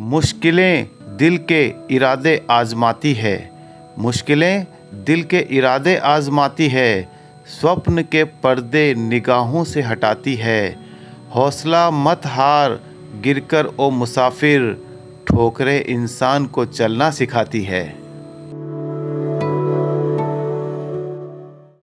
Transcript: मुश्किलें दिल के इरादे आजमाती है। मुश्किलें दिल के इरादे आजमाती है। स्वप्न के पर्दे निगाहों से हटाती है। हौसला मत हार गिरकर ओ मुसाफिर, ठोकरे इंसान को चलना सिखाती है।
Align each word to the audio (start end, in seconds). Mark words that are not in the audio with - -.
मुश्किलें 0.00 0.88
दिल 1.16 1.38
के 1.38 1.74
इरादे 1.90 2.46
आजमाती 2.50 3.12
है। 3.12 3.50
मुश्किलें 3.98 4.66
दिल 4.94 5.22
के 5.22 5.38
इरादे 5.38 5.96
आजमाती 5.96 6.68
है। 6.68 7.08
स्वप्न 7.46 8.02
के 8.02 8.24
पर्दे 8.24 8.94
निगाहों 8.94 9.64
से 9.64 9.82
हटाती 9.82 10.34
है। 10.34 10.76
हौसला 11.34 11.90
मत 11.90 12.22
हार 12.26 12.80
गिरकर 13.20 13.66
ओ 13.66 13.90
मुसाफिर, 13.90 14.84
ठोकरे 15.26 15.78
इंसान 15.78 16.46
को 16.46 16.64
चलना 16.64 17.10
सिखाती 17.10 17.62
है। 17.62 17.99